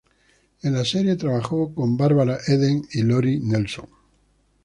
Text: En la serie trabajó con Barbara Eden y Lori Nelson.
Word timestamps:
En 0.63 0.73
la 0.73 0.83
serie 0.83 1.15
trabajó 1.15 1.75
con 1.75 1.95
Barbara 1.95 2.39
Eden 2.47 2.81
y 2.91 3.03
Lori 3.03 3.39
Nelson. 3.39 3.87